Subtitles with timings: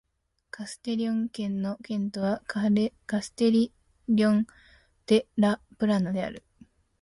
[0.49, 2.61] カステリョン県の県都はカ
[3.21, 4.47] ステリョン・
[5.05, 6.43] デ・ラ・プラナである